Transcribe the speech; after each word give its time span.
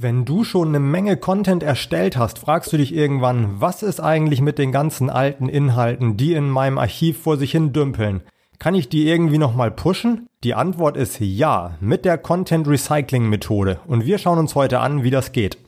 Wenn 0.00 0.24
du 0.24 0.44
schon 0.44 0.68
eine 0.68 0.78
Menge 0.78 1.16
Content 1.16 1.64
erstellt 1.64 2.16
hast, 2.16 2.38
fragst 2.38 2.72
du 2.72 2.76
dich 2.76 2.94
irgendwann, 2.94 3.60
was 3.60 3.82
ist 3.82 3.98
eigentlich 3.98 4.40
mit 4.40 4.56
den 4.56 4.70
ganzen 4.70 5.10
alten 5.10 5.48
Inhalten, 5.48 6.16
die 6.16 6.34
in 6.34 6.48
meinem 6.48 6.78
Archiv 6.78 7.20
vor 7.20 7.36
sich 7.36 7.50
hin 7.50 7.72
dümpeln? 7.72 8.20
Kann 8.60 8.76
ich 8.76 8.88
die 8.88 9.08
irgendwie 9.08 9.38
nochmal 9.38 9.72
pushen? 9.72 10.28
Die 10.44 10.54
Antwort 10.54 10.96
ist 10.96 11.18
ja, 11.18 11.76
mit 11.80 12.04
der 12.04 12.16
Content 12.16 12.68
Recycling 12.68 13.28
Methode. 13.28 13.80
Und 13.88 14.06
wir 14.06 14.18
schauen 14.18 14.38
uns 14.38 14.54
heute 14.54 14.78
an, 14.78 15.02
wie 15.02 15.10
das 15.10 15.32
geht. 15.32 15.58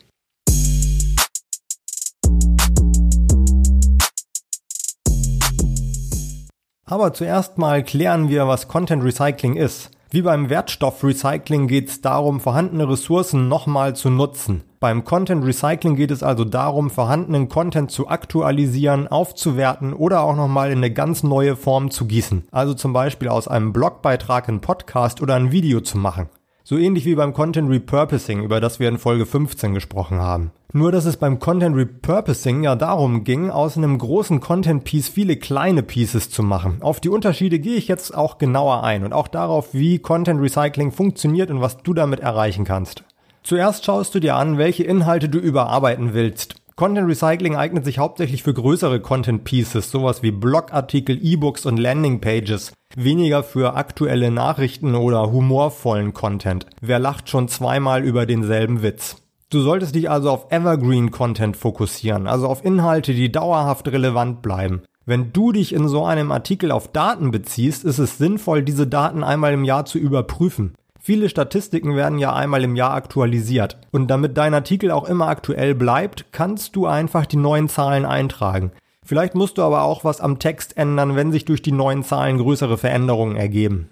Aber 6.85 7.13
zuerst 7.15 7.59
mal 7.59 7.83
klären 7.83 8.29
wir, 8.29 8.47
was 8.47 8.69
Content 8.69 9.03
Recycling 9.03 9.57
ist. 9.57 9.91
Wie 10.13 10.23
beim 10.23 10.51
Wertstoffrecycling 10.51 11.69
geht 11.69 11.89
es 11.89 12.01
darum, 12.01 12.41
vorhandene 12.41 12.89
Ressourcen 12.89 13.47
nochmal 13.47 13.95
zu 13.95 14.11
nutzen. 14.11 14.65
Beim 14.81 15.05
Content 15.05 15.45
Recycling 15.45 15.95
geht 15.95 16.11
es 16.11 16.25
also 16.25 16.45
darum, 16.45 16.91
vorhandenen 16.91 17.49
Content 17.49 17.93
zu 17.93 18.09
aktualisieren, 18.09 19.07
aufzuwerten 19.07 19.93
oder 19.93 20.23
auch 20.23 20.35
nochmal 20.35 20.73
in 20.73 20.79
eine 20.79 20.93
ganz 20.93 21.23
neue 21.23 21.55
Form 21.55 21.93
zu 21.93 22.07
gießen. 22.07 22.49
Also 22.51 22.75
zum 22.75 22.93
Beispiel 22.93 23.29
aus 23.29 23.47
einem 23.47 23.73
Blogbeitrag 23.73 24.49
einen 24.49 24.61
Podcast 24.61 25.23
oder 25.23 25.37
ein 25.37 25.53
Video 25.53 25.81
zu 25.81 25.97
machen. 25.97 26.29
So 26.65 26.77
ähnlich 26.77 27.05
wie 27.05 27.15
beim 27.15 27.33
Content 27.33 27.71
Repurposing, 27.71 28.43
über 28.43 28.61
das 28.61 28.81
wir 28.81 28.89
in 28.89 28.99
Folge 28.99 29.27
15 29.27 29.75
gesprochen 29.75 30.19
haben. 30.19 30.51
Nur 30.73 30.93
dass 30.93 31.05
es 31.05 31.17
beim 31.17 31.41
Content 31.41 31.75
Repurposing 31.77 32.63
ja 32.63 32.77
darum 32.77 33.25
ging, 33.25 33.51
aus 33.51 33.77
einem 33.77 33.99
großen 33.99 34.41
Content 34.41 34.85
Piece 34.85 35.09
viele 35.09 35.37
kleine 35.37 35.83
Pieces 35.83 36.31
zu 36.31 36.45
machen. 36.45 36.81
Auf 36.81 37.01
die 37.01 37.09
Unterschiede 37.09 37.59
gehe 37.59 37.77
ich 37.77 37.89
jetzt 37.89 38.15
auch 38.17 38.39
genauer 38.39 38.85
ein 38.85 39.05
und 39.05 39.13
auch 39.13 39.27
darauf, 39.27 39.75
wie 39.75 39.99
Content 39.99 40.41
Recycling 40.41 40.93
funktioniert 40.93 41.51
und 41.51 41.61
was 41.61 41.79
du 41.79 41.93
damit 41.93 42.21
erreichen 42.21 42.65
kannst. 42.65 43.03
Zuerst 43.43 43.85
schaust 43.85 44.15
du 44.15 44.21
dir 44.21 44.37
an, 44.37 44.59
welche 44.59 44.85
Inhalte 44.85 45.29
du 45.29 45.39
überarbeiten 45.39 46.15
willst. 46.15 46.57
Content 46.77 47.09
Recycling 47.09 47.57
eignet 47.57 47.85
sich 47.85 47.99
hauptsächlich 47.99 48.43
für 48.43 48.55
größere 48.55 49.01
Content 49.01 49.45
Pieces, 49.45 49.91
sowas 49.91 50.23
wie 50.23 50.31
Blogartikel, 50.31 51.19
E-Books 51.21 51.67
und 51.67 51.79
Landing 51.79 52.21
Pages. 52.21 52.73
Weniger 52.97 53.43
für 53.43 53.75
aktuelle 53.75 54.31
Nachrichten 54.31 54.95
oder 54.95 55.31
humorvollen 55.31 56.15
Content. 56.15 56.67
Wer 56.81 56.99
lacht 56.99 57.29
schon 57.29 57.49
zweimal 57.49 58.03
über 58.03 58.25
denselben 58.25 58.83
Witz? 58.83 59.17
Du 59.51 59.63
solltest 59.63 59.97
dich 59.97 60.09
also 60.09 60.31
auf 60.31 60.47
Evergreen 60.51 61.11
Content 61.11 61.57
fokussieren, 61.57 62.29
also 62.29 62.47
auf 62.47 62.65
Inhalte, 62.65 63.13
die 63.13 63.33
dauerhaft 63.33 63.89
relevant 63.89 64.43
bleiben. 64.43 64.83
Wenn 65.07 65.33
du 65.33 65.51
dich 65.51 65.75
in 65.75 65.89
so 65.89 66.05
einem 66.05 66.31
Artikel 66.31 66.71
auf 66.71 66.87
Daten 66.87 67.33
beziehst, 67.33 67.85
ist 67.85 67.99
es 67.99 68.17
sinnvoll, 68.17 68.63
diese 68.63 68.87
Daten 68.87 69.25
einmal 69.25 69.53
im 69.53 69.65
Jahr 69.65 69.87
zu 69.87 69.99
überprüfen. 69.99 70.77
Viele 71.01 71.29
Statistiken 71.29 71.97
werden 71.97 72.21
ja 72.21 72.33
einmal 72.33 72.63
im 72.63 72.77
Jahr 72.77 72.93
aktualisiert. 72.93 73.79
Und 73.91 74.07
damit 74.07 74.39
dein 74.39 74.55
Artikel 74.55 74.93
auch 74.93 75.09
immer 75.09 75.27
aktuell 75.27 75.75
bleibt, 75.75 76.27
kannst 76.31 76.77
du 76.77 76.87
einfach 76.87 77.27
die 77.27 77.37
neuen 77.37 77.69
Zahlen 77.69 78.05
eintragen. 78.05 78.71
Vielleicht 79.05 79.35
musst 79.35 79.59
du 79.59 79.63
aber 79.63 79.83
auch 79.83 80.05
was 80.05 80.21
am 80.21 80.39
Text 80.39 80.77
ändern, 80.77 81.17
wenn 81.17 81.33
sich 81.33 81.45
durch 81.45 81.61
die 81.61 81.73
neuen 81.73 82.05
Zahlen 82.05 82.39
größere 82.39 82.79
Veränderungen 82.79 83.35
ergeben. 83.35 83.89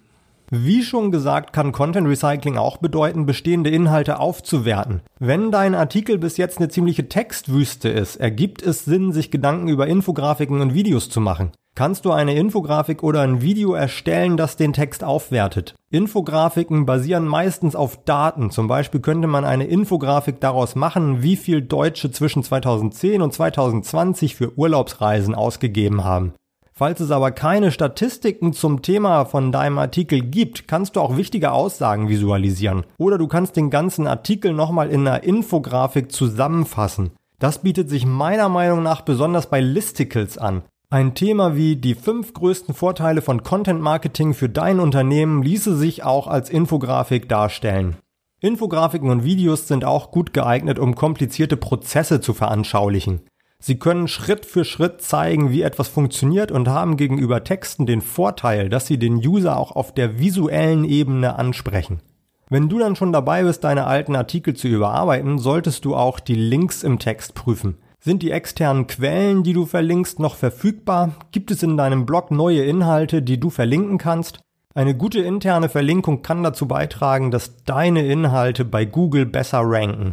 Wie 0.50 0.82
schon 0.82 1.10
gesagt, 1.10 1.52
kann 1.52 1.72
Content 1.72 2.08
Recycling 2.08 2.56
auch 2.56 2.78
bedeuten, 2.78 3.27
bestehende 3.27 3.68
Inhalte 3.68 4.18
aufzuwerten. 4.18 5.02
Wenn 5.18 5.50
dein 5.50 5.74
Artikel 5.74 6.16
bis 6.16 6.38
jetzt 6.38 6.56
eine 6.56 6.68
ziemliche 6.68 7.08
Textwüste 7.08 7.91
ist, 7.91 8.16
ergibt 8.16 8.62
es 8.62 8.86
Sinn, 8.86 9.12
sich 9.12 9.30
Gedanken 9.30 9.69
über 9.69 9.86
Infografiken 9.86 10.62
und 10.62 10.72
Videos 10.72 11.10
zu 11.10 11.20
machen. 11.20 11.52
Kannst 11.74 12.06
du 12.06 12.12
eine 12.12 12.34
Infografik 12.34 13.02
oder 13.02 13.20
ein 13.20 13.42
Video 13.42 13.74
erstellen, 13.74 14.36
das 14.36 14.56
den 14.56 14.72
Text 14.72 15.04
aufwertet? 15.04 15.76
Infografiken 15.91 16.86
basieren 16.86 17.24
meistens 17.26 17.76
auf 17.76 18.02
Daten. 18.04 18.50
Zum 18.50 18.66
Beispiel 18.66 19.00
könnte 19.00 19.28
man 19.28 19.44
eine 19.44 19.66
Infografik 19.66 20.41
daraus 20.41 20.74
machen, 20.74 21.22
wie 21.22 21.36
viel 21.36 21.62
Deutsche 21.62 22.10
zwischen 22.10 22.42
2010 22.42 23.22
und 23.22 23.32
2020 23.32 24.34
für 24.34 24.58
Urlaubsreisen 24.58 25.36
ausgegeben 25.36 26.02
haben. 26.04 26.32
Falls 26.78 27.00
es 27.00 27.10
aber 27.10 27.32
keine 27.32 27.72
Statistiken 27.72 28.53
zum 28.53 28.82
Thema 28.82 29.25
von 29.25 29.50
deinem 29.50 29.78
Artikel 29.78 30.20
gibt, 30.20 30.69
kannst 30.69 30.94
du 30.94 31.00
auch 31.00 31.16
wichtige 31.16 31.50
Aussagen 31.50 32.08
visualisieren. 32.08 32.84
Oder 32.98 33.19
du 33.19 33.26
kannst 33.26 33.56
den 33.56 33.69
ganzen 33.69 34.06
Artikel 34.06 34.53
nochmal 34.53 34.88
in 34.91 35.00
einer 35.00 35.25
Infografik 35.25 36.12
zusammenfassen. 36.12 37.10
Das 37.41 37.62
bietet 37.62 37.91
sich 37.91 38.06
meiner 38.06 38.48
Meinung 38.48 38.84
nach 38.84 39.00
besonders 39.00 39.50
bei 39.50 39.60
Listicles 39.60 40.38
an. 40.38 40.62
Ein 40.88 41.16
Thema 41.16 41.56
wie 41.56 41.75
die 41.75 41.97
fünf 41.97 42.32
größten 42.32 42.76
Vorteile 42.76 43.22
von 43.22 43.42
Content 43.42 43.80
Marketing 43.80 44.32
für 44.32 44.48
dein 44.48 44.78
Unternehmen 44.78 45.42
ließe 45.42 45.76
sich 45.76 46.04
auch 46.04 46.28
als 46.28 46.48
Infografik 46.48 47.28
darstellen. 47.28 47.97
Infografiken 48.41 49.10
und 49.10 49.24
Videos 49.24 49.66
sind 49.66 49.84
auch 49.84 50.12
gut 50.12 50.32
geeignet, 50.32 50.78
um 50.78 50.94
komplizierte 50.94 51.56
Prozesse 51.56 52.20
zu 52.20 52.34
veranschaulichen. 52.34 53.22
Sie 53.60 53.78
können 53.78 54.06
Schritt 54.06 54.46
für 54.46 54.64
Schritt 54.64 55.02
zeigen, 55.02 55.50
wie 55.50 55.62
etwas 55.62 55.88
funktioniert 55.88 56.52
und 56.52 56.69
haben 56.69 56.96
gegenüber 56.96 57.42
Texten 57.42 57.86
den 57.86 58.00
Vorteil, 58.00 58.69
dass 58.69 58.86
sie 58.86 58.98
den 58.98 59.16
User 59.16 59.58
auch 59.58 59.72
auf 59.72 59.92
der 59.92 60.20
visuellen 60.20 60.84
Ebene 60.84 61.36
ansprechen. 61.36 62.00
Wenn 62.48 62.68
du 62.68 62.78
dann 62.78 62.97
schon 62.97 63.12
dabei 63.12 63.42
bist, 63.42 63.64
deine 63.64 63.86
alten 63.86 64.16
Artikel 64.16 64.54
zu 64.54 64.68
überarbeiten, 64.68 65.38
solltest 65.38 65.84
du 65.84 65.97
auch 65.97 66.20
die 66.20 66.36
Links 66.36 66.82
im 66.82 66.98
Text 66.98 67.34
prüfen. 67.34 67.76
Sind 68.00 68.22
die 68.22 68.30
externen 68.30 68.86
Quellen, 68.86 69.42
die 69.42 69.52
du 69.52 69.66
verlinkst, 69.66 70.20
noch 70.20 70.36
verfügbar? 70.36 71.16
Gibt 71.32 71.50
es 71.50 71.62
in 71.62 71.76
deinem 71.76 72.06
Blog 72.06 72.30
neue 72.30 72.64
Inhalte, 72.64 73.22
die 73.22 73.41
du 73.41 73.50
verlinken 73.50 73.98
kannst? 73.98 74.41
Eine 74.74 74.97
gute 74.97 75.18
interne 75.18 75.68
Verlinkung 75.68 76.22
kann 76.22 76.44
dazu 76.44 76.68
beitragen, 76.68 77.32
dass 77.32 77.64
deine 77.64 78.06
Inhalte 78.06 78.64
bei 78.64 78.84
Google 78.84 79.26
besser 79.26 79.62
ranken. 79.64 80.12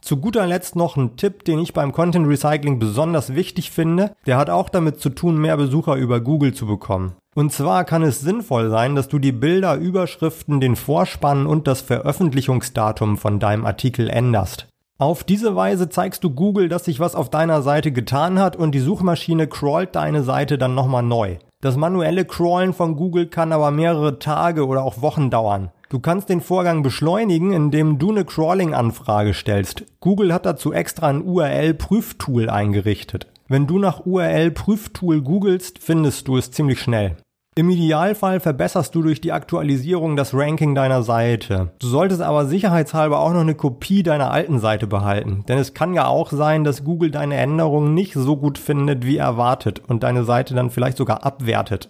Zu 0.00 0.18
guter 0.18 0.46
Letzt 0.46 0.76
noch 0.76 0.96
ein 0.96 1.16
Tipp, 1.16 1.44
den 1.44 1.58
ich 1.58 1.72
beim 1.72 1.92
Content 1.92 2.28
Recycling 2.28 2.78
besonders 2.78 3.34
wichtig 3.34 3.70
finde. 3.70 4.12
Der 4.26 4.36
hat 4.36 4.50
auch 4.50 4.68
damit 4.68 5.00
zu 5.00 5.10
tun, 5.10 5.36
mehr 5.38 5.56
Besucher 5.56 5.96
über 5.96 6.20
Google 6.20 6.54
zu 6.54 6.66
bekommen. 6.66 7.14
Und 7.34 7.52
zwar 7.52 7.84
kann 7.84 8.02
es 8.02 8.20
sinnvoll 8.20 8.70
sein, 8.70 8.94
dass 8.94 9.08
du 9.08 9.18
die 9.18 9.32
Bilder, 9.32 9.76
Überschriften, 9.76 10.60
den 10.60 10.76
Vorspann 10.76 11.46
und 11.46 11.66
das 11.66 11.80
Veröffentlichungsdatum 11.82 13.16
von 13.16 13.38
deinem 13.38 13.66
Artikel 13.66 14.08
änderst. 14.08 14.66
Auf 15.00 15.22
diese 15.22 15.54
Weise 15.54 15.88
zeigst 15.88 16.24
du 16.24 16.30
Google, 16.30 16.68
dass 16.68 16.86
sich 16.86 16.98
was 16.98 17.14
auf 17.14 17.30
deiner 17.30 17.62
Seite 17.62 17.92
getan 17.92 18.40
hat 18.40 18.56
und 18.56 18.72
die 18.72 18.80
Suchmaschine 18.80 19.46
crawlt 19.46 19.94
deine 19.94 20.24
Seite 20.24 20.58
dann 20.58 20.74
nochmal 20.74 21.04
neu. 21.04 21.36
Das 21.60 21.76
manuelle 21.76 22.24
Crawlen 22.24 22.72
von 22.72 22.96
Google 22.96 23.26
kann 23.26 23.52
aber 23.52 23.70
mehrere 23.70 24.18
Tage 24.18 24.66
oder 24.66 24.82
auch 24.82 25.00
Wochen 25.00 25.30
dauern. 25.30 25.70
Du 25.90 26.00
kannst 26.00 26.28
den 26.28 26.42
Vorgang 26.42 26.82
beschleunigen, 26.82 27.54
indem 27.54 27.98
du 27.98 28.10
eine 28.10 28.26
Crawling-Anfrage 28.26 29.32
stellst. 29.32 29.86
Google 30.00 30.34
hat 30.34 30.44
dazu 30.44 30.74
extra 30.74 31.06
ein 31.08 31.22
URL-Prüftool 31.22 32.50
eingerichtet. 32.50 33.26
Wenn 33.48 33.66
du 33.66 33.78
nach 33.78 34.04
URL-Prüftool 34.04 35.22
googelst, 35.22 35.78
findest 35.78 36.28
du 36.28 36.36
es 36.36 36.50
ziemlich 36.50 36.82
schnell. 36.82 37.16
Im 37.54 37.70
Idealfall 37.70 38.38
verbesserst 38.38 38.94
du 38.94 39.02
durch 39.02 39.22
die 39.22 39.32
Aktualisierung 39.32 40.14
das 40.14 40.34
Ranking 40.34 40.74
deiner 40.74 41.02
Seite. 41.02 41.72
Du 41.78 41.88
solltest 41.88 42.20
aber 42.20 42.44
sicherheitshalber 42.44 43.18
auch 43.18 43.32
noch 43.32 43.40
eine 43.40 43.54
Kopie 43.54 44.02
deiner 44.02 44.30
alten 44.30 44.60
Seite 44.60 44.86
behalten, 44.86 45.44
denn 45.48 45.58
es 45.58 45.72
kann 45.72 45.94
ja 45.94 46.06
auch 46.06 46.30
sein, 46.30 46.64
dass 46.64 46.84
Google 46.84 47.10
deine 47.10 47.36
Änderungen 47.36 47.94
nicht 47.94 48.12
so 48.12 48.36
gut 48.36 48.58
findet 48.58 49.06
wie 49.06 49.16
erwartet 49.16 49.80
und 49.88 50.02
deine 50.02 50.24
Seite 50.24 50.54
dann 50.54 50.70
vielleicht 50.70 50.98
sogar 50.98 51.24
abwertet. 51.24 51.88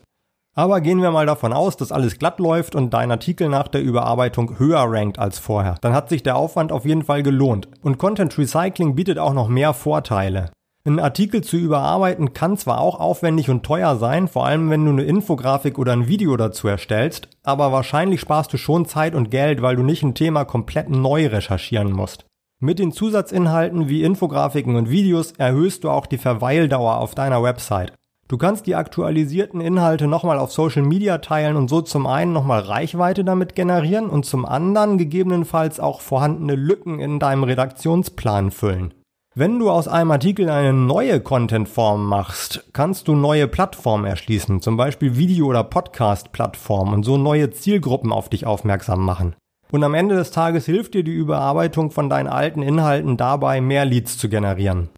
Aber 0.58 0.80
gehen 0.80 1.00
wir 1.00 1.12
mal 1.12 1.24
davon 1.24 1.52
aus, 1.52 1.76
dass 1.76 1.92
alles 1.92 2.19
glatt 2.19 2.41
läuft 2.41 2.74
und 2.74 2.92
dein 2.92 3.12
Artikel 3.12 3.48
nach 3.48 3.69
der 3.69 3.80
Überarbeitung 3.80 4.58
höher 4.58 4.84
rankt 4.88 5.16
als 5.16 5.38
vorher. 5.38 5.76
Dann 5.82 5.92
hat 5.92 6.08
sich 6.08 6.24
der 6.24 6.34
Aufwand 6.34 6.72
auf 6.72 6.84
jeden 6.84 7.04
Fall 7.04 7.22
gelohnt. 7.22 7.69
Und 7.80 7.98
Content 7.98 8.36
Recycling 8.36 8.96
bietet 8.96 9.20
auch 9.20 9.34
noch 9.34 9.46
mehr 9.46 9.72
Vorteile. 9.72 10.50
Ein 10.84 10.98
Artikel 10.98 11.44
zu 11.44 11.56
überarbeiten 11.56 12.32
kann 12.32 12.56
zwar 12.56 12.80
auch 12.80 12.98
aufwendig 12.98 13.50
und 13.50 13.62
teuer 13.62 13.94
sein, 13.94 14.26
vor 14.26 14.46
allem 14.46 14.69
wenn 14.69 14.84
du 14.84 14.91
eine 14.91 15.04
Infografik 15.04 15.78
oder 15.78 15.92
ein 15.92 16.08
Video 16.08 16.36
dazu 16.36 16.66
erstellst, 16.66 17.28
aber 17.44 17.70
wahrscheinlich 17.70 18.19
sparst 18.19 18.52
du 18.52 18.56
schon 18.56 18.84
Zeit 18.84 19.14
und 19.14 19.30
Geld, 19.30 19.62
weil 19.62 19.76
du 19.76 19.84
nicht 19.84 20.02
ein 20.02 20.16
Thema 20.16 20.44
komplett 20.44 20.90
neu 20.90 21.28
recherchieren 21.28 21.92
musst. 21.92 22.26
Mit 22.58 22.80
den 22.80 22.90
Zusatzinhalten 22.90 23.88
wie 23.88 24.02
Infografiken 24.02 24.75
und 24.75 24.90
Videos 24.90 25.31
erhöhst 25.38 25.84
du 25.84 25.90
auch 25.90 26.06
die 26.06 26.19
Verweildauer 26.19 26.96
auf 26.96 27.14
deiner 27.14 27.44
Website. 27.44 27.93
Du 28.28 28.36
kannst 28.36 28.66
die 28.66 28.75
aktualisierten 28.75 29.62
Inhalte 29.62 30.06
nochmal 30.06 30.38
auf 30.38 30.52
Social 30.52 30.82
Media 30.82 31.16
teilen 31.16 31.56
und 31.56 31.70
so 31.70 31.80
zum 31.80 32.06
einen 32.06 32.34
nochmal 32.34 32.60
Reichweite 32.60 33.25
damit 33.25 33.54
generieren 33.54 34.10
und 34.10 34.26
zum 34.26 34.44
anderen 34.44 34.98
gegebenenfalls 34.98 35.80
auch 35.80 36.02
vorhandene 36.02 36.54
Lücken 36.54 37.00
in 37.00 37.19
deinem 37.19 37.44
Redaktionsplan 37.44 38.50
füllen. 38.50 38.92
Wenn 39.34 39.58
du 39.58 39.70
aus 39.70 39.88
einem 39.88 40.10
Artikel 40.10 40.50
eine 40.50 40.75
neue 40.75 41.20
Contentform 41.20 42.06
machst, 42.06 42.69
kannst 42.75 43.08
du 43.08 43.14
neue 43.14 43.48
Plattformen 43.48 44.04
erschließen, 44.04 44.60
zum 44.60 44.76
Beispiel 44.76 45.16
Video- 45.16 45.46
oder 45.46 45.64
Podcast-Plattformen 45.64 46.92
und 46.92 47.04
so 47.04 47.16
neue 47.16 47.50
Zielgruppen 47.50 48.12
auf 48.12 48.28
dich 48.28 48.44
aufmerksam 48.44 49.06
machen. 49.06 49.36
Und 49.70 49.84
am 49.84 49.94
Ende 49.94 50.16
des 50.16 50.32
Tages 50.32 50.66
hilft 50.66 50.92
dir 50.94 51.04
die 51.04 51.12
Überarbeitung 51.12 51.92
von 51.92 52.10
deinen 52.10 52.26
alten 52.26 52.60
Inhalten 52.60 53.16
dabei, 53.16 53.62
mehr 53.62 53.86
Leads 53.86 54.19
zu 54.19 54.28
generieren. 54.28 54.90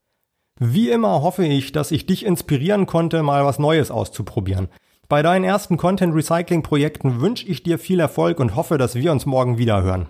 Wie 0.62 0.90
immer 0.90 1.22
hoffe 1.22 1.46
ich, 1.46 1.72
dass 1.72 1.90
ich 1.90 2.04
dich 2.04 2.26
inspirieren 2.26 2.84
konnte, 2.84 3.22
mal 3.22 3.46
was 3.46 3.58
Neues 3.58 3.90
auszuprobieren. 3.90 4.68
Bei 5.08 5.22
deinen 5.22 5.42
ersten 5.42 5.78
Content 5.78 6.14
Recycling 6.14 6.62
Projekten 6.62 7.22
wünsche 7.22 7.48
ich 7.48 7.62
dir 7.62 7.78
viel 7.78 7.98
Erfolg 7.98 8.38
und 8.40 8.54
hoffe, 8.56 8.76
dass 8.76 8.94
wir 8.94 9.10
uns 9.10 9.24
morgen 9.24 9.56
wieder 9.56 9.82
hören. 9.82 10.08